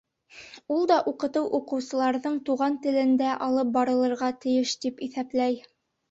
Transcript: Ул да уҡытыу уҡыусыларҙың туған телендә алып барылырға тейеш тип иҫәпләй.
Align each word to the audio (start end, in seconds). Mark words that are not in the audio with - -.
Ул 0.75 0.85
да 0.91 0.95
уҡытыу 1.09 1.49
уҡыусыларҙың 1.57 2.39
туған 2.47 2.77
телендә 2.85 3.33
алып 3.49 3.69
барылырға 3.75 4.31
тейеш 4.47 4.73
тип 4.87 5.05
иҫәпләй. 5.09 5.61